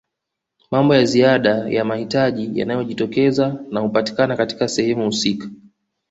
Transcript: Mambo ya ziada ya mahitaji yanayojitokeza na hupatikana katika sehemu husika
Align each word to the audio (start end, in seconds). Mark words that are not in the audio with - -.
Mambo 0.71 0.95
ya 0.95 1.05
ziada 1.05 1.69
ya 1.69 1.85
mahitaji 1.85 2.59
yanayojitokeza 2.59 3.65
na 3.69 3.79
hupatikana 3.79 4.35
katika 4.37 4.67
sehemu 4.67 5.05
husika 5.05 5.49